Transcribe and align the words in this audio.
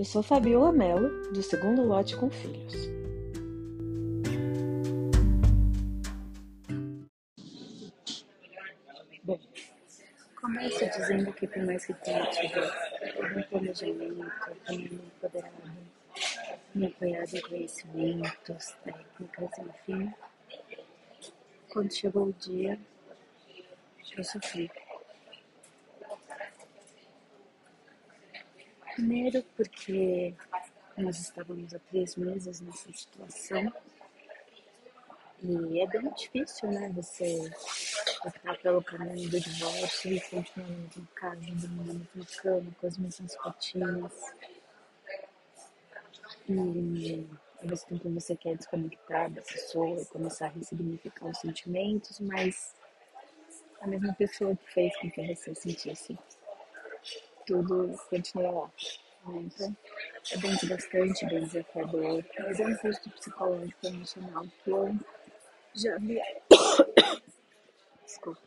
Eu 0.00 0.04
sou 0.06 0.22
Fabiola 0.22 0.72
Mello, 0.72 1.30
do 1.30 1.42
segundo 1.42 1.82
lote 1.82 2.16
com 2.16 2.30
filhos. 2.30 2.88
Bom, 9.22 9.38
começo 10.40 10.86
dizendo 10.86 11.30
que 11.34 11.46
por 11.46 11.62
mais 11.66 11.84
que 11.84 11.92
tenha 11.92 12.24
tido 12.30 12.60
algum 13.22 13.42
planejamento, 13.42 14.32
me 14.70 14.84
empoderado, 14.86 15.54
me 16.74 16.86
apoiado 16.86 17.36
em 17.36 17.42
conhecimentos, 17.42 18.74
técnicas, 18.82 19.50
enfim, 19.58 20.14
quando 21.68 21.92
chegou 21.92 22.28
o 22.28 22.32
dia, 22.32 22.80
eu 24.16 24.24
sofri. 24.24 24.70
Primeiro, 29.00 29.42
porque 29.56 30.34
nós 30.94 31.18
estávamos 31.18 31.72
há 31.72 31.78
três 31.78 32.16
meses 32.16 32.60
nessa 32.60 32.92
situação 32.92 33.72
e 35.42 35.80
é 35.80 35.86
bem 35.86 36.12
difícil, 36.12 36.70
né? 36.70 36.92
Você 36.94 37.50
optar 38.26 38.58
pelo 38.58 38.84
caminho 38.84 39.30
do 39.30 39.40
divórcio 39.40 40.12
e 40.12 40.20
continuar 40.20 40.68
na 40.68 40.76
mesma 40.76 41.08
casa, 41.14 41.40
dormindo 41.40 41.94
na 41.94 41.94
mesma 41.94 42.26
cama, 42.42 42.76
com 42.78 42.86
as 42.86 42.98
mesmas 42.98 43.34
rotinas. 43.36 44.12
E 46.46 47.26
ao 47.62 47.68
mesmo 47.68 47.88
tempo 47.88 48.10
você 48.10 48.36
quer 48.36 48.54
desconectar 48.54 49.30
da 49.30 49.40
pessoa 49.40 49.98
e 49.98 50.04
começar 50.04 50.48
a 50.48 50.50
ressignificar 50.50 51.24
os 51.24 51.38
sentimentos, 51.38 52.20
mas 52.20 52.74
a 53.80 53.86
mesma 53.86 54.12
pessoa 54.12 54.54
que 54.54 54.70
fez 54.74 54.94
com 54.98 55.10
que 55.10 55.34
você 55.34 55.54
sentisse 55.54 56.18
tudo 57.50 57.98
continua 58.08 58.50
lá. 58.52 58.70
Né? 59.26 59.40
Então, 59.42 59.76
é 60.32 60.38
bem 60.38 60.54
desgastante, 60.54 61.26
bem 61.26 61.44
desafiador, 61.44 62.24
mas 62.38 62.60
é 62.60 62.66
um 62.66 62.76
custo 62.76 63.10
psicológico 63.10 63.86
emocional 63.86 64.44
que 64.62 64.70
eu 64.70 64.96
já 65.74 65.96
havia. 65.96 66.22
Desculpa. 68.06 68.40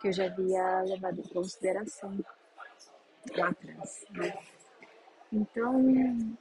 Que 0.00 0.08
eu 0.08 0.12
já 0.12 0.26
havia 0.26 0.82
levado 0.82 1.20
em 1.20 1.28
consideração 1.28 2.18
lá 3.36 3.48
atrás. 3.48 4.04
Né? 4.10 4.36
Então, 5.32 6.36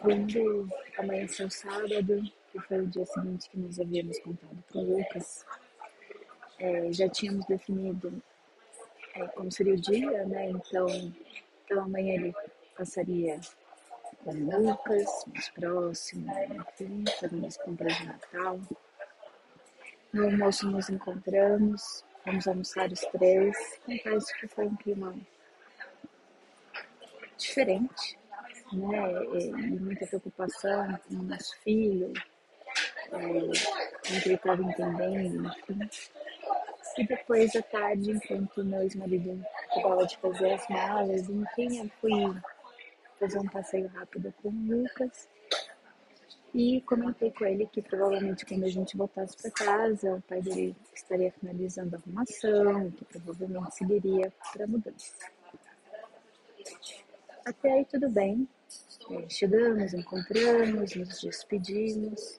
quando 0.00 0.68
amanheceu 0.98 1.50
sábado, 1.50 2.22
que 2.50 2.60
foi 2.60 2.80
o 2.80 2.86
dia 2.86 3.04
seguinte 3.04 3.50
que 3.50 3.58
nós 3.58 3.78
havíamos 3.78 4.18
contado 4.20 4.64
para 4.70 4.80
o 4.80 4.96
Lucas, 4.96 5.44
é, 6.58 6.90
já 6.90 7.06
tínhamos 7.08 7.44
definido 7.44 8.22
é, 9.16 9.26
como 9.28 9.50
seria 9.50 9.74
o 9.74 9.80
dia, 9.80 10.24
né? 10.26 10.50
Então, 10.50 10.86
pela 11.66 11.88
manhã 11.88 12.14
ele 12.14 12.34
passaria 12.76 13.40
com 14.22 14.32
Lucas, 14.32 15.24
mais 15.28 15.48
próximo, 15.50 16.32
enfim, 16.32 17.04
fazendo 17.18 17.46
as 17.46 17.56
compras 17.56 17.96
de 17.96 18.06
Natal. 18.06 18.60
No 20.12 20.24
almoço 20.24 20.70
nos 20.70 20.90
encontramos, 20.90 22.04
vamos 22.24 22.46
almoçar 22.46 22.90
os 22.90 23.00
três. 23.00 23.56
Confesso 23.84 24.34
que 24.38 24.48
foi 24.48 24.66
um 24.66 24.76
clima 24.76 25.14
diferente, 27.38 28.18
né? 28.72 29.24
E, 29.34 29.50
muita 29.52 30.06
preocupação 30.06 30.98
com 31.08 31.14
o 31.14 31.22
nosso 31.22 31.56
filho, 31.62 32.12
é, 33.12 34.24
ele 34.24 34.34
estava 34.34 34.62
entendendo, 34.62 35.50
enfim. 35.70 36.15
E 36.98 37.06
depois 37.06 37.54
à 37.54 37.62
tarde, 37.62 38.10
enquanto 38.10 38.64
meu 38.64 38.82
ex-marido 38.82 39.44
acabava 39.70 40.06
de 40.06 40.16
fazer 40.16 40.52
as 40.52 40.68
malas, 40.68 41.28
enfim, 41.28 41.78
eu 41.78 41.90
fui 42.00 42.40
fazer 43.18 43.38
um 43.38 43.48
passeio 43.48 43.86
rápido 43.88 44.32
com 44.42 44.48
o 44.48 44.52
Lucas. 44.52 45.28
E 46.54 46.80
comentei 46.82 47.30
com 47.32 47.44
ele 47.44 47.66
que 47.66 47.82
provavelmente 47.82 48.46
quando 48.46 48.64
a 48.64 48.68
gente 48.68 48.96
voltasse 48.96 49.36
para 49.36 49.50
casa, 49.50 50.14
o 50.14 50.22
pai 50.22 50.40
dele 50.40 50.74
estaria 50.94 51.30
finalizando 51.32 51.96
a 51.96 51.98
arrumação, 51.98 52.90
que 52.92 53.04
provavelmente 53.04 53.74
seguiria 53.74 54.32
para 54.52 54.64
a 54.64 54.66
mudança. 54.66 55.12
Até 57.44 57.72
aí 57.72 57.84
tudo 57.84 58.08
bem. 58.08 58.48
É, 59.10 59.28
chegamos, 59.28 59.92
encontramos, 59.92 60.96
nos 60.96 61.20
despedimos. 61.20 62.38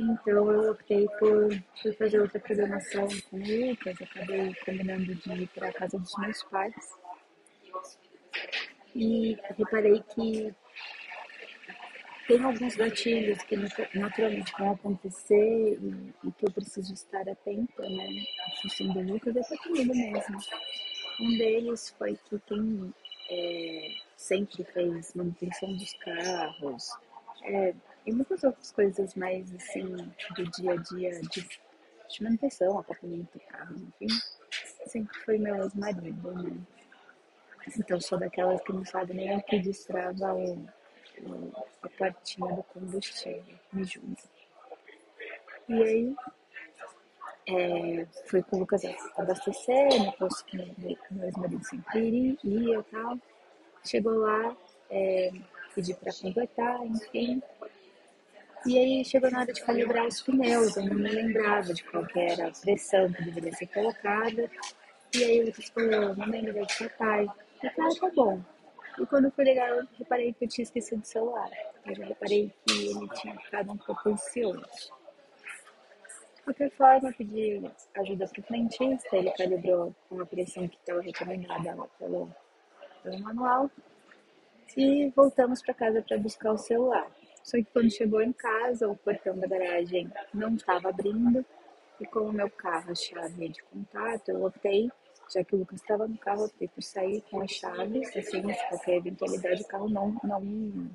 Então 0.00 0.50
eu 0.50 0.70
optei 0.70 1.06
por, 1.18 1.48
por 1.82 1.94
fazer 1.96 2.20
outra 2.20 2.40
programação 2.40 3.06
com 3.28 3.36
o 3.36 3.68
Lucas, 3.68 3.96
acabei 4.00 4.54
combinando 4.64 5.14
de 5.14 5.32
ir 5.42 5.46
para 5.48 5.68
a 5.68 5.72
casa 5.72 5.98
dos 5.98 6.16
meus 6.18 6.42
pais. 6.44 6.74
E 8.94 9.36
reparei 9.58 10.02
que 10.14 10.54
tem 12.26 12.42
alguns 12.42 12.76
gatilhos 12.76 13.42
que 13.42 13.56
naturalmente 13.94 14.52
vão 14.58 14.70
acontecer 14.72 15.78
e, 15.82 16.14
e 16.24 16.32
que 16.32 16.46
eu 16.46 16.50
preciso 16.50 16.94
estar 16.94 17.28
atenta, 17.28 17.82
né? 17.88 18.24
Assistindo 18.46 18.98
o 18.98 19.02
Lucas 19.02 19.36
e 19.36 19.38
até 19.38 19.56
comigo 19.58 19.94
mesmo. 19.94 20.38
Um 21.20 21.36
deles 21.36 21.94
foi 21.98 22.18
que 22.24 22.38
quem 22.46 22.94
é, 23.30 23.90
sempre 24.16 24.64
fez 24.64 25.12
manutenção 25.14 25.76
dos 25.76 25.92
carros, 25.94 26.90
é, 27.42 27.74
e 28.06 28.12
muitas 28.12 28.42
outras 28.42 28.70
coisas 28.72 29.14
mais 29.14 29.54
assim 29.54 29.84
do 30.34 30.50
dia 30.50 30.72
a 30.72 30.76
dia 30.76 31.20
de, 31.20 31.48
de 32.08 32.22
manutenção, 32.22 32.78
apartamento, 32.78 33.40
carro, 33.48 33.76
enfim, 34.00 34.18
sempre 34.86 35.18
foi 35.20 35.38
meu 35.38 35.56
ex-marido, 35.56 36.32
né? 36.32 36.56
Então 37.78 38.00
sou 38.00 38.18
daquelas 38.18 38.62
que 38.62 38.72
não 38.72 38.84
sabe 38.84 39.14
nem 39.14 39.36
o 39.36 39.42
que 39.42 39.58
destrava 39.58 40.34
o, 40.34 40.66
o, 41.22 41.52
a 41.82 41.88
partinha 41.90 42.54
do 42.54 42.62
combustível, 42.64 43.58
me 43.72 43.84
julga. 43.84 44.16
E 45.68 45.82
aí 45.82 46.16
é, 47.48 48.06
fui 48.26 48.42
com 48.42 48.56
o 48.56 48.60
Lucas 48.60 48.82
abastecer, 49.16 50.04
no 50.04 50.12
posto 50.12 50.44
que 50.46 50.56
meu 50.56 51.24
ex-marido 51.24 51.64
sempre 51.64 52.38
ia 52.42 52.78
e 52.78 52.82
tal. 52.84 53.18
Chegou 53.84 54.18
lá, 54.18 54.56
é, 54.90 55.30
pedi 55.74 55.94
para 55.94 56.12
completar, 56.12 56.84
enfim. 56.86 57.42
E 58.66 58.78
aí 58.78 59.04
chegou 59.04 59.30
na 59.30 59.40
hora 59.40 59.52
de 59.52 59.62
calibrar 59.62 60.06
os 60.06 60.20
pneus, 60.20 60.76
eu 60.76 60.84
não 60.84 60.94
me 60.94 61.08
lembrava 61.08 61.72
de 61.72 61.82
qual 61.84 62.04
era 62.14 62.48
a 62.48 62.50
pressão 62.50 63.10
que 63.10 63.24
deveria 63.24 63.52
ser 63.54 63.66
colocada. 63.68 64.50
E 65.14 65.24
aí 65.24 65.40
o 65.40 65.46
Lucas 65.46 65.68
falou, 65.70 66.14
não 66.14 66.26
lembro 66.26 66.66
de 66.66 66.72
seu 66.74 66.90
pai. 66.90 67.26
Eu 67.62 67.70
falei, 67.70 67.90
ah, 67.96 68.00
tá 68.00 68.10
bom. 68.14 68.40
E 68.98 69.06
quando 69.06 69.26
eu 69.26 69.30
fui 69.30 69.48
eu 69.48 69.88
reparei 69.98 70.32
que 70.34 70.44
eu 70.44 70.48
tinha 70.48 70.62
esquecido 70.62 71.00
o 71.00 71.06
celular. 71.06 71.50
Eu 71.86 71.94
já 71.94 72.04
reparei 72.04 72.52
que 72.66 72.88
ele 72.88 73.08
tinha 73.14 73.34
ficado 73.38 73.72
um 73.72 73.78
pouco 73.78 74.10
ansioso. 74.10 74.60
De 76.36 76.42
qualquer 76.42 76.70
forma, 76.72 77.12
pedi 77.12 77.62
ajuda 77.96 78.28
para 78.28 78.40
o 78.40 78.42
frentista, 78.42 79.16
ele 79.16 79.30
calibrou 79.32 79.94
com 80.08 80.20
a 80.20 80.26
pressão 80.26 80.68
que 80.68 80.76
estava 80.76 81.00
recomendada 81.00 81.74
lá 81.74 81.86
pelo, 81.98 82.30
pelo 83.02 83.20
manual. 83.20 83.70
E 84.76 85.10
voltamos 85.16 85.62
para 85.62 85.74
casa 85.74 86.02
para 86.02 86.18
buscar 86.18 86.52
o 86.52 86.58
celular. 86.58 87.10
Só 87.42 87.56
que 87.56 87.66
quando 87.72 87.90
chegou 87.90 88.20
em 88.20 88.32
casa, 88.32 88.88
o 88.88 88.96
portão 88.96 89.38
da 89.38 89.46
garagem 89.46 90.10
não 90.32 90.54
estava 90.54 90.88
abrindo. 90.88 91.44
E 92.00 92.06
como 92.06 92.32
meu 92.32 92.50
carro, 92.50 92.92
a 92.92 92.94
chave 92.94 93.48
de 93.48 93.62
contato, 93.64 94.30
eu 94.30 94.44
optei, 94.44 94.90
já 95.32 95.44
que 95.44 95.54
o 95.54 95.58
Lucas 95.58 95.80
estava 95.80 96.08
no 96.08 96.16
carro, 96.16 96.46
optei 96.46 96.68
por 96.68 96.82
sair 96.82 97.22
com 97.30 97.42
as 97.42 97.50
chaves, 97.50 98.16
assim, 98.16 98.42
qualquer 98.68 98.96
eventualidade 98.96 99.62
o 99.62 99.66
carro 99.66 99.88
não, 99.88 100.18
não, 100.24 100.90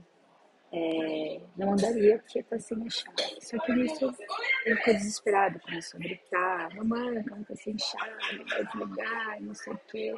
é, 0.72 1.40
não 1.56 1.74
andaria 1.74 2.18
porque 2.18 2.40
está 2.40 2.58
sem 2.60 2.86
a 2.86 2.90
chave. 2.90 3.40
Só 3.40 3.60
que 3.60 3.72
nisso 3.74 4.16
ele 4.66 4.76
ficou 4.78 4.94
desesperado, 4.96 5.60
começou 5.60 6.00
a 6.00 6.04
gritar, 6.04 6.76
mamãe, 6.76 7.24
como 7.24 7.46
tá 7.46 7.56
sem 7.56 7.78
chave, 7.78 8.44
vai 8.50 8.66
desligar, 8.66 9.42
não 9.42 9.54
sei 9.54 9.74
o 9.74 9.80
quê. 9.88 10.16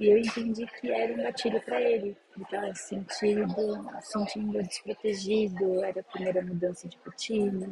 E 0.00 0.08
eu 0.08 0.18
entendi 0.18 0.66
que 0.66 0.90
era 0.90 1.12
um 1.12 1.22
gatilho 1.22 1.60
para 1.62 1.80
ele. 1.80 2.16
Ele 2.34 2.44
estava 2.44 2.74
sentindo, 2.74 3.90
sentindo 4.00 4.62
desprotegido, 4.62 5.84
era 5.84 6.00
a 6.00 6.04
primeira 6.04 6.42
mudança 6.42 6.88
de 6.88 6.98
rotina. 7.04 7.70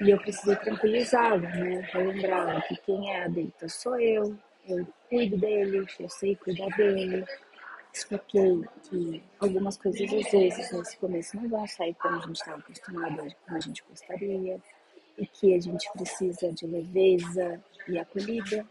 E 0.00 0.10
eu 0.10 0.18
precisei 0.18 0.56
tranquilizá-lo, 0.56 1.40
né? 1.40 1.80
Relembrar 1.92 2.66
que 2.68 2.76
quem 2.76 3.10
é 3.10 3.24
adulta 3.24 3.68
sou 3.68 3.98
eu, 3.98 4.36
eu 4.68 4.86
cuido 5.08 5.36
dele, 5.36 5.86
eu 5.98 6.08
sei 6.08 6.36
cuidar 6.36 6.68
dele. 6.76 7.24
Expliquei 7.92 8.62
que 8.88 9.22
algumas 9.38 9.76
coisas 9.76 10.00
às 10.12 10.30
vezes 10.30 10.72
nesse 10.72 10.96
começo 10.96 11.36
não 11.36 11.48
vão 11.48 11.66
sair 11.66 11.94
como 11.94 12.16
a 12.16 12.20
gente 12.20 12.36
estava 12.36 12.58
acostumado, 12.58 13.16
como 13.16 13.56
a 13.56 13.60
gente 13.60 13.84
gostaria, 13.88 14.60
e 15.18 15.26
que 15.26 15.54
a 15.54 15.60
gente 15.60 15.90
precisa 15.92 16.52
de 16.52 16.66
leveza 16.66 17.62
e 17.86 17.98
acolhida 17.98 18.66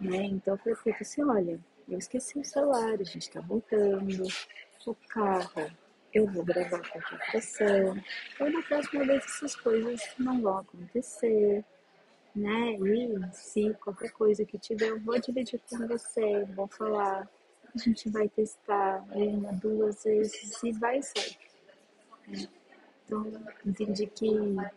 né? 0.00 0.24
Então 0.24 0.56
foi 0.58 0.74
feito 0.74 1.02
assim, 1.02 1.22
olha, 1.22 1.58
eu 1.88 1.98
esqueci 1.98 2.38
o 2.38 2.44
celular, 2.44 2.94
a 3.00 3.04
gente 3.04 3.30
tá 3.30 3.40
voltando, 3.40 4.26
o 4.86 4.94
carro, 5.08 5.70
eu 6.12 6.26
vou 6.26 6.44
gravar 6.44 6.80
qualquer 6.90 7.30
pressão. 7.30 7.96
Então 8.34 8.50
na 8.50 8.62
próxima 8.62 9.04
vez 9.04 9.24
essas 9.24 9.56
coisas 9.56 10.00
não 10.18 10.40
vão 10.42 10.58
acontecer, 10.58 11.64
né? 12.34 12.72
E 12.72 13.34
se 13.34 13.74
qualquer 13.74 14.10
coisa 14.12 14.44
que 14.44 14.58
tiver, 14.58 14.88
eu 14.88 15.00
vou 15.00 15.18
dividir 15.20 15.60
com 15.68 15.86
você, 15.86 16.44
vou 16.54 16.66
falar. 16.68 17.28
a 17.74 17.78
gente 17.78 18.08
vai 18.10 18.28
testar 18.28 19.04
uma, 19.12 19.52
duas 19.52 20.04
vezes 20.04 20.62
e 20.62 20.72
vai 20.72 21.00
sair. 21.02 21.38
Então, 23.04 23.30
entendi 23.66 24.06
que, 24.06 24.30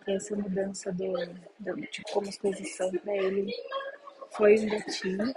que 0.04 0.12
essa 0.12 0.36
mudança 0.36 0.92
do, 0.92 1.14
do, 1.60 1.76
de 1.76 2.04
como 2.12 2.28
as 2.28 2.38
coisas 2.38 2.76
são 2.76 2.92
para 2.92 3.16
ele 3.16 3.54
foi 4.38 4.60
um 4.60 4.70
gatilho. 4.70 5.34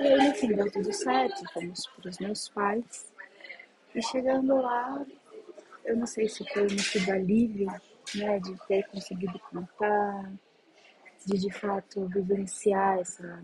E 0.00 0.06
aí, 0.06 0.28
no 0.28 0.34
fim, 0.34 0.48
deu 0.48 0.70
tudo 0.70 0.92
certo, 0.92 1.42
fomos 1.52 1.86
para 1.86 2.10
os 2.10 2.18
meus 2.18 2.48
pais. 2.48 3.12
E 3.94 4.02
chegando 4.02 4.56
lá, 4.56 5.04
eu 5.84 5.96
não 5.96 6.06
sei 6.06 6.28
se 6.28 6.44
foi 6.52 6.64
um 6.64 6.76
tipo 6.76 7.10
alívio, 7.10 7.68
né, 8.14 8.38
de 8.40 8.56
ter 8.66 8.86
conseguido 8.88 9.38
contar, 9.38 10.32
de 11.24 11.38
de 11.38 11.52
fato 11.52 12.06
vivenciar 12.08 12.98
essa, 12.98 13.42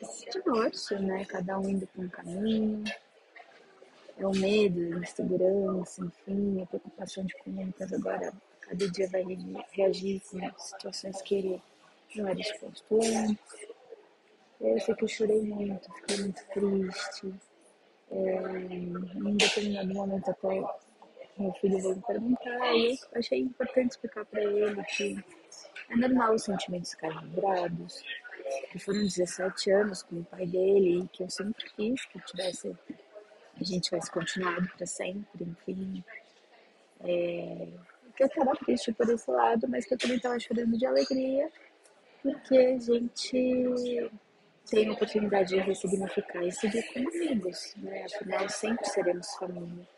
esse 0.00 0.30
divórcio, 0.30 0.98
né, 1.00 1.24
cada 1.24 1.58
um 1.58 1.68
indo 1.68 1.86
para 1.86 2.02
um 2.02 2.08
caminho 2.08 2.84
é 4.20 4.26
o 4.26 4.32
medo, 4.32 4.96
a 4.96 5.00
insegurança, 5.00 6.04
enfim, 6.04 6.62
a 6.62 6.66
preocupação 6.66 7.24
de 7.24 7.34
como 7.38 7.64
Lucas 7.64 7.92
agora 7.92 8.32
cada 8.60 8.90
dia 8.90 9.08
vai 9.08 9.24
reagir 9.72 10.20
com 10.30 10.58
situações 10.58 11.22
que 11.22 11.34
ele 11.34 11.62
não 12.14 12.28
era 12.28 12.38
exposto 12.38 13.00
antes. 13.02 13.66
Eu 14.60 14.78
sei 14.78 14.94
que 14.94 15.04
eu 15.04 15.08
chorei 15.08 15.40
muito, 15.40 15.92
fiquei 15.94 16.18
muito 16.18 16.44
triste. 16.52 17.34
É, 18.10 18.34
em 18.36 19.36
determinado 19.36 19.94
momento 19.94 20.30
até 20.30 20.62
meu 21.38 21.52
filho 21.54 21.78
veio 21.78 21.96
me 21.96 22.02
perguntar 22.02 22.74
e 22.74 22.90
eu 22.90 23.18
achei 23.18 23.40
importante 23.40 23.92
explicar 23.92 24.24
para 24.26 24.42
ele 24.42 24.82
que 24.84 25.24
é 25.88 25.96
normal 25.96 26.34
os 26.34 26.42
sentimentos 26.42 26.90
ficarem 26.90 27.20
vibrados, 27.28 28.02
que 28.70 28.78
foram 28.78 29.00
17 29.00 29.70
anos 29.70 30.02
com 30.02 30.16
o 30.16 30.24
pai 30.24 30.46
dele 30.46 31.00
e 31.00 31.08
que 31.08 31.22
eu 31.22 31.30
sempre 31.30 31.64
quis 31.76 32.04
que 32.06 32.20
tivesse 32.20 32.76
a 33.62 33.66
gente 33.66 33.84
tivesse 33.84 34.10
continuado 34.10 34.68
para 34.76 34.86
sempre, 34.86 35.44
enfim. 35.44 36.04
É, 37.00 37.68
que 38.20 38.24
eu 38.24 38.26
estava 38.26 38.54
triste 38.56 38.92
por 38.92 39.08
esse 39.08 39.30
lado, 39.30 39.66
mas 39.66 39.86
que 39.86 39.94
eu 39.94 39.98
também 39.98 40.16
estava 40.18 40.38
chorando 40.38 40.76
de 40.76 40.84
alegria, 40.84 41.50
porque 42.22 42.56
a 42.56 42.78
gente 42.78 44.10
tem 44.68 44.88
a 44.88 44.92
oportunidade 44.92 45.54
de 45.54 45.60
ressignificar 45.60 46.44
e 46.44 46.52
seguir 46.52 46.82
como 46.92 47.08
amigos, 47.08 47.74
né? 47.78 48.04
Afinal, 48.04 48.48
sempre 48.50 48.84
seremos 48.84 49.26
família. 49.36 49.88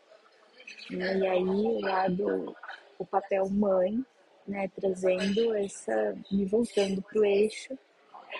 E 0.89 1.27
aí, 1.27 1.43
o 1.43 1.81
lado, 1.81 2.55
o 2.97 3.05
papel 3.05 3.49
mãe, 3.49 4.05
né? 4.47 4.69
Trazendo 4.69 5.53
essa, 5.55 6.17
me 6.31 6.45
voltando 6.45 7.01
para 7.01 7.19
o 7.19 7.25
eixo, 7.25 7.77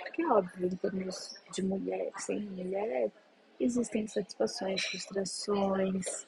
porque 0.01 0.21
é 0.21 0.27
óbvio, 0.27 0.67
em 0.67 0.75
termos 0.77 1.35
de 1.51 1.61
mulher, 1.61 2.09
sem 2.17 2.39
mulher, 2.39 3.11
existem 3.59 4.07
satisfações, 4.07 4.83
frustrações 4.85 6.25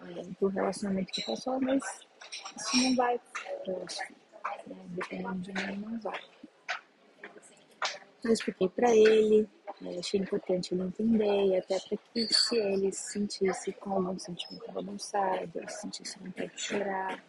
é, 0.00 0.22
do 0.40 0.48
relacionamento 0.48 1.12
que 1.12 1.22
passou, 1.22 1.60
mas 1.60 1.82
isso 2.56 2.76
não 2.76 2.96
vai 2.96 3.20
próximo. 3.64 4.16
Né? 4.66 4.76
Dependendo 4.88 5.38
de 5.40 5.52
mim, 5.52 5.76
não 5.76 6.00
vai. 6.00 6.20
Eu 8.22 8.32
expliquei 8.32 8.68
para 8.68 8.94
ele, 8.94 9.48
achei 9.98 10.20
importante 10.20 10.74
ele 10.74 10.82
entender, 10.82 11.46
e 11.46 11.56
até 11.56 11.80
para 11.80 11.96
que 11.96 12.34
se 12.34 12.56
ele 12.56 12.92
se 12.92 13.12
sentisse 13.12 13.72
com 13.72 13.92
algum 13.92 14.18
sentimento 14.18 14.70
bagunçado, 14.72 15.50
se 15.68 15.80
sentisse 15.80 16.18
vontade 16.18 16.54
de 16.54 16.60
chorar, 16.60 17.24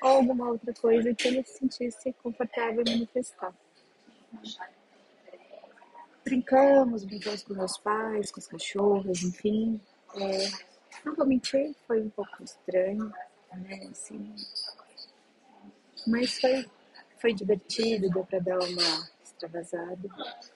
ou 0.00 0.08
alguma 0.08 0.48
outra 0.48 0.72
coisa 0.72 1.14
que 1.14 1.28
ele 1.28 1.44
se 1.44 1.58
sentisse 1.58 2.12
confortável 2.22 2.82
em 2.86 2.92
manifestar 2.92 3.54
brincamos, 6.24 7.04
brincamos 7.04 7.42
com 7.42 7.54
meus 7.54 7.78
pais, 7.78 8.30
com 8.30 8.40
as 8.40 8.46
cachorras, 8.46 9.22
enfim. 9.22 9.80
É, 10.16 10.48
não 11.04 11.14
vou 11.14 11.26
mentir, 11.26 11.74
foi 11.86 12.00
um 12.00 12.10
pouco 12.10 12.42
estranho, 12.42 13.12
né? 13.52 13.88
Assim, 13.90 14.34
mas 16.06 16.40
foi, 16.40 16.66
foi 17.20 17.34
divertido, 17.34 18.10
deu 18.10 18.24
para 18.24 18.38
dar 18.40 18.58
uma 18.58 19.10
extravasada. 19.24 20.08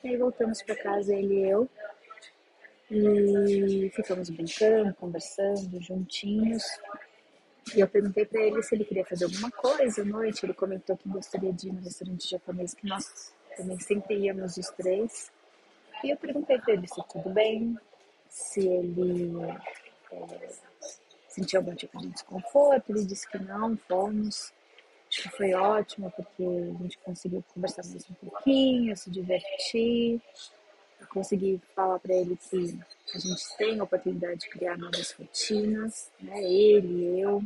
E 0.02 0.08
aí 0.08 0.16
voltamos 0.16 0.62
para 0.62 0.76
casa, 0.76 1.14
ele 1.14 1.34
e 1.34 1.50
eu, 1.50 1.69
e 2.90 3.90
ficamos 3.94 4.30
brincando, 4.30 4.94
conversando, 4.94 5.80
juntinhos. 5.80 6.64
E 7.74 7.80
eu 7.80 7.88
perguntei 7.88 8.24
para 8.24 8.42
ele 8.42 8.62
se 8.62 8.74
ele 8.74 8.84
queria 8.84 9.04
fazer 9.04 9.24
alguma 9.24 9.50
coisa 9.50 10.02
à 10.02 10.04
noite. 10.04 10.46
Ele 10.46 10.54
comentou 10.54 10.96
que 10.96 11.08
gostaria 11.08 11.52
de 11.52 11.69
ir 11.69 11.72
no 11.72 11.80
restaurante 11.80 12.30
japonês, 12.30 12.74
que 12.74 12.86
nós 12.86 13.32
também 13.56 13.78
sempre 13.80 14.16
íamos 14.19 14.56
os 14.56 14.69
três. 14.70 15.32
E 16.04 16.10
eu 16.10 16.16
perguntei 16.16 16.58
para 16.58 16.75
ele 16.75 16.87
se 16.87 17.02
tudo 17.08 17.31
bem, 17.31 17.78
se 18.28 18.66
ele 18.66 19.40
é, 20.12 20.48
sentiu 21.28 21.60
algum 21.60 21.75
tipo 21.75 21.98
de 21.98 22.08
desconforto. 22.08 22.90
Ele 22.90 23.04
disse 23.04 23.28
que 23.28 23.38
não, 23.38 23.76
fomos. 23.76 24.52
Acho 25.08 25.22
que 25.22 25.37
foi 25.37 25.54
ótimo, 25.54 26.10
porque 26.10 26.43
a 26.43 26.82
gente 26.82 26.98
conseguiu 26.98 27.44
conversar 27.54 27.84
mais 27.87 28.10
um 28.10 28.14
pouquinho, 28.14 28.96
se 28.96 29.10
divertir. 29.10 30.20
Eu 31.00 31.06
consegui 31.08 31.60
falar 31.75 31.98
para 31.98 32.14
ele 32.14 32.37
que 32.37 32.78
a 33.14 33.19
gente 33.19 33.56
tem 33.56 33.78
a 33.78 33.84
oportunidade 33.84 34.40
de 34.40 34.48
criar 34.48 34.76
novas 34.76 35.12
rotinas, 35.12 36.10
né? 36.20 36.43
Ele, 36.43 37.20
eu, 37.20 37.43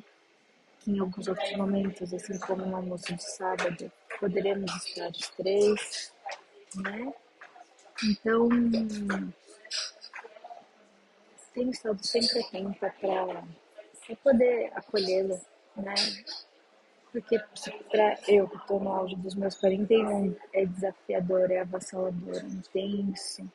que 0.81 0.91
em 0.91 0.99
alguns 0.99 1.29
outros 1.29 1.53
momentos, 1.57 2.15
assim 2.15 2.39
como 2.39 2.65
no 2.65 2.77
almoço 2.77 3.15
de 3.15 3.23
sábado, 3.23 3.93
poderemos 4.19 4.73
estar 4.87 5.11
os 5.11 5.29
três, 5.31 6.13
né? 6.77 7.13
Então, 8.03 8.49
tenho 11.53 11.71
estado 11.71 12.07
sempre 12.07 12.41
atenta 12.41 12.95
para 13.01 13.45
poder 14.23 14.73
acolhê-lo, 14.75 15.41
né? 15.77 15.95
Porque 17.13 17.39
para 17.91 18.19
eu 18.29 18.49
que 18.49 18.57
estou 18.57 18.81
no 18.81 18.91
auge 18.91 19.17
dos 19.17 19.35
meus 19.35 19.55
41 19.57 20.37
é 20.53 20.65
desafiador, 20.65 21.51
é 21.51 21.61
avassalador, 21.61 22.37
é 22.37 22.47
intenso. 22.47 23.51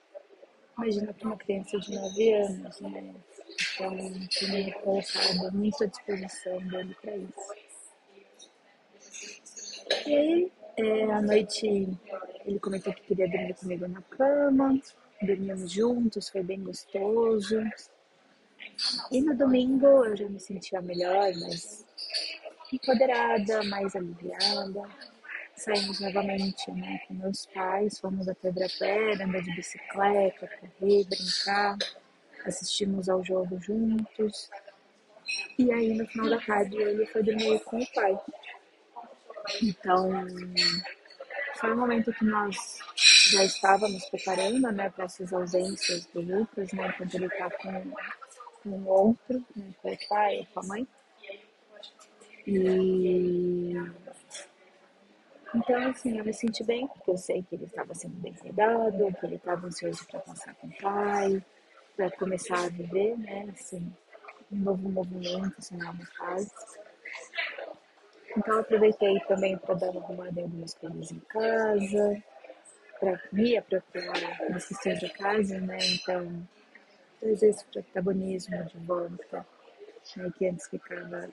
Imagina 0.77 1.13
para 1.13 1.27
uma 1.27 1.37
criança 1.37 1.79
de 1.79 1.95
9 1.95 2.33
anos, 2.33 2.81
né? 2.81 3.15
Então, 3.73 3.97
tenho 4.39 4.73
colocado 4.81 5.53
muito 5.53 5.83
à 5.83 5.87
disposição 5.87 6.57
dele 6.67 6.95
para 7.01 7.15
isso. 7.15 7.55
E 10.05 10.15
aí, 10.15 10.51
é, 10.77 11.11
à 11.11 11.21
noite 11.21 11.67
ele 12.45 12.59
comentou 12.59 12.93
que 12.93 13.01
queria 13.03 13.29
dormir 13.29 13.55
comigo 13.55 13.87
na 13.87 14.01
cama, 14.03 14.79
dormimos 15.21 15.71
juntos, 15.71 16.29
foi 16.29 16.43
bem 16.43 16.63
gostoso. 16.63 17.61
E 19.11 19.21
no 19.21 19.35
domingo 19.35 20.05
eu 20.05 20.15
já 20.15 20.27
me 20.27 20.39
sentia 20.39 20.81
melhor, 20.81 21.33
mais 21.35 21.85
empoderada, 22.71 23.63
mais 23.63 23.95
aliviada. 23.95 24.81
Saímos 25.55 26.01
novamente 26.01 26.69
né, 26.71 26.99
com 27.07 27.13
meus 27.13 27.45
pais, 27.45 27.97
fomos 27.99 28.27
até 28.27 28.49
Ibirapuera, 28.49 29.23
andar 29.23 29.41
de 29.41 29.55
bicicleta, 29.55 30.49
correr, 30.59 31.05
brincar, 31.05 31.77
assistimos 32.45 33.07
ao 33.07 33.23
jogo 33.23 33.57
juntos. 33.61 34.49
E 35.57 35.71
aí 35.71 35.93
no 35.93 36.05
final 36.07 36.29
da 36.29 36.39
tarde 36.41 36.75
ele 36.75 37.05
foi 37.05 37.23
dormir 37.23 37.59
com 37.63 37.79
o 37.79 37.93
pai. 37.93 38.19
Então, 39.61 40.09
foi 41.55 41.73
um 41.73 41.77
momento 41.77 42.13
que 42.13 42.25
nós 42.25 42.55
já 42.95 43.43
estávamos 43.43 44.05
preparando, 44.09 44.71
né, 44.71 44.89
para 44.89 45.05
essas 45.05 45.31
ausências 45.31 46.05
do 46.07 46.21
Lucas, 46.21 46.71
né, 46.73 46.91
quando 46.97 47.15
ele 47.15 47.25
está 47.25 47.49
com, 47.49 47.93
com 48.63 48.85
outro, 48.85 49.43
né, 49.55 49.73
com 49.81 49.89
o 49.89 50.07
pai, 50.09 50.47
com 50.53 50.59
a 50.59 50.63
mãe. 50.63 50.87
E 52.47 53.73
então, 55.55 55.89
assim, 55.89 56.17
eu 56.17 56.25
me 56.25 56.33
senti 56.33 56.63
bem, 56.65 56.85
porque 56.87 57.11
eu 57.11 57.17
sei 57.17 57.41
que 57.43 57.55
ele 57.55 57.63
estava 57.63 57.95
sendo 57.95 58.15
bem 58.15 58.33
cuidado, 58.33 59.15
que 59.17 59.25
ele 59.25 59.35
estava 59.35 59.65
ansioso 59.65 60.05
para 60.07 60.19
passar 60.19 60.53
com 60.55 60.67
o 60.67 60.77
pai, 60.81 61.41
para 61.95 62.11
começar 62.11 62.65
a 62.65 62.69
viver, 62.69 63.17
né, 63.17 63.47
assim, 63.53 63.89
um 64.51 64.57
novo 64.57 64.89
movimento, 64.89 65.55
assim, 65.57 65.77
nova 65.77 66.05
fase. 66.17 66.51
Então 68.37 68.59
aproveitei 68.59 69.19
também 69.21 69.57
para 69.57 69.75
dar 69.75 69.89
uma 69.91 70.01
arrumada 70.01 70.39
em 70.39 70.43
algumas 70.43 70.73
coisas 70.73 71.11
em 71.11 71.19
casa, 71.19 72.23
para 72.99 73.19
me 73.31 73.57
apropriar 73.57 74.13
das 74.49 74.67
questões 74.67 74.99
de 74.99 75.09
casa, 75.09 75.59
né? 75.61 75.77
Então, 75.81 76.47
trazer 77.19 77.49
esse 77.49 77.65
protagonismo 77.65 78.63
de 78.65 78.77
volta, 78.79 79.45
né? 80.17 80.31
que 80.37 80.47
antes 80.47 80.67
ficava 80.67 81.29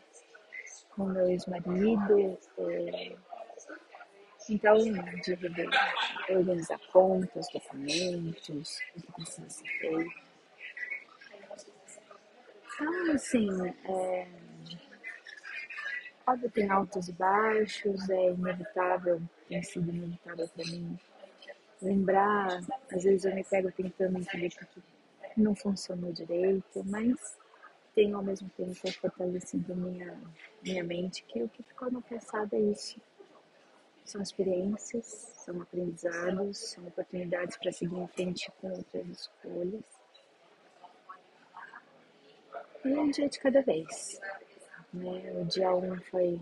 com 0.90 1.04
meu 1.06 1.28
ex-marido. 1.28 2.38
É... 2.58 3.16
Então, 4.48 4.76
de 4.76 6.34
organizar 6.34 6.80
contas, 6.92 7.46
documentos, 7.52 8.78
o 8.96 9.00
que 9.00 9.12
precisa 9.12 9.48
ser 9.48 9.68
feito. 9.78 10.22
Então, 12.74 13.12
assim, 13.12 13.48
é 13.84 14.26
Óbvio, 16.26 16.50
tem 16.50 16.70
altos 16.70 17.08
e 17.08 17.12
baixos, 17.12 18.08
é 18.08 18.30
inevitável, 18.30 19.20
tem 19.48 19.62
sido 19.62 19.90
inevitável 19.90 20.48
para 20.48 20.64
mim 20.66 20.98
lembrar, 21.80 22.60
às 22.92 23.02
vezes 23.02 23.24
eu 23.24 23.34
me 23.34 23.42
pego 23.42 23.72
tentando 23.72 24.18
entender 24.18 24.50
que 24.50 24.82
não 25.36 25.54
funcionou 25.54 26.12
direito, 26.12 26.84
mas 26.86 27.36
tenho 27.94 28.16
ao 28.16 28.22
mesmo 28.22 28.48
tempo 28.50 28.74
fortalecendo 28.74 29.74
minha, 29.74 30.16
minha 30.62 30.84
mente 30.84 31.24
que 31.24 31.42
o 31.42 31.48
que 31.48 31.62
ficou 31.64 31.90
no 31.90 32.00
passado 32.00 32.54
é 32.54 32.60
isso. 32.60 33.00
São 34.04 34.22
experiências, 34.22 35.06
são 35.44 35.60
aprendizados, 35.60 36.58
são 36.58 36.86
oportunidades 36.86 37.56
para 37.56 37.72
seguir 37.72 37.96
em 37.96 38.08
frente 38.08 38.50
com 38.60 38.70
outras 38.70 39.08
escolhas. 39.08 39.82
E 42.84 42.88
um 42.88 43.10
dia 43.10 43.28
de 43.28 43.38
cada 43.38 43.62
vez. 43.62 44.20
Né? 44.92 45.32
O 45.40 45.44
dia 45.46 45.74
1 45.74 45.92
um 45.92 46.00
foi 46.02 46.40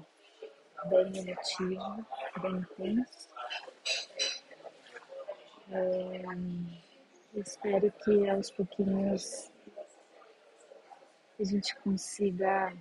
bem 0.87 1.19
emotivo, 1.19 2.07
bem 2.41 2.57
intenso. 2.57 3.29
É, 5.73 7.39
espero 7.39 7.93
que 7.93 8.29
aos 8.29 8.51
pouquinhos 8.51 9.53
a 11.39 11.45
gente 11.45 11.77
consiga 11.77 12.73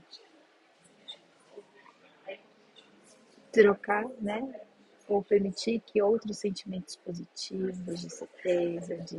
trocar, 3.51 4.05
né? 4.19 4.61
Ou 5.07 5.23
permitir 5.23 5.79
que 5.81 6.01
outros 6.01 6.39
sentimentos 6.39 6.95
positivos, 6.95 8.01
de 8.01 8.09
certeza, 8.09 8.97
de, 8.97 9.17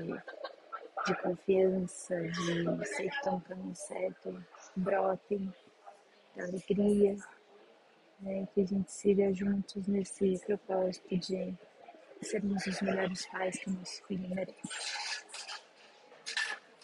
de 1.07 1.23
confiança, 1.23 2.21
de 2.21 2.87
ser 2.87 3.09
que 3.09 3.17
estão 3.17 3.35
no 3.35 3.41
caminho 3.41 3.75
certo, 3.75 4.45
brotem, 4.77 5.53
da 6.37 6.45
alegria, 6.45 7.17
né? 8.21 8.47
que 8.55 8.63
a 8.63 8.67
gente 8.67 8.93
siga 8.93 9.33
juntos 9.33 9.87
nesse 9.87 10.39
propósito 10.47 11.17
de 11.17 11.55
sermos 12.23 12.67
os 12.67 12.81
melhores 12.83 13.27
pais 13.27 13.59
que 13.59 13.71
nosso 13.71 14.05
filho 14.07 14.29
merece. 14.29 14.55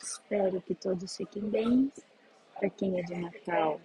Espero 0.02 0.60
que 0.62 0.74
todos 0.74 1.16
fiquem 1.16 1.48
bem 1.50 1.92
para 2.58 2.70
quem 2.70 2.98
é 2.98 3.02
de 3.02 3.14
Natal, 3.14 3.80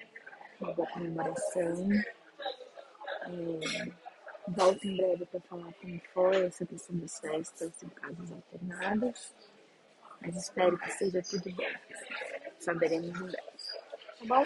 uma 0.60 0.74
boa 0.74 0.88
comemoração. 0.90 1.90
É, 3.24 3.92
volto 4.48 4.88
em 4.88 4.98
breve 4.98 5.26
para 5.26 5.42
falar 5.42 5.74
como 5.74 6.02
foi 6.14 6.46
essa 6.46 6.66
questão 6.66 6.98
das 6.98 7.20
festas 7.20 7.84
em 7.84 7.90
casas 7.90 8.32
alternadas. 8.32 9.36
Mas 10.22 10.36
espero 10.36 10.78
que 10.78 10.92
seja 10.92 11.22
tudo 11.22 11.56
bem. 11.56 11.78
Saberemos 12.60 13.10
em 13.10 13.24
breve. 13.24 13.38
Tá 14.20 14.26
bom? 14.26 14.46